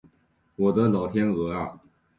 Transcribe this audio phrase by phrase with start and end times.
[0.55, 1.79] 我的老天鹅啊